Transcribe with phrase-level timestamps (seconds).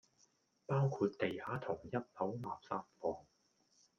[0.65, 3.27] 包括地下同一樓垃圾房